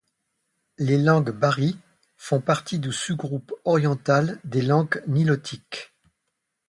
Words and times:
Les 0.79 0.97
langues 0.97 1.29
bari 1.29 1.77
font 2.17 2.41
partie 2.41 2.79
du 2.79 2.91
sous-groupe 2.91 3.53
oriental 3.65 4.39
des 4.43 4.63
langues 4.63 5.03
nilotiques. 5.05 5.91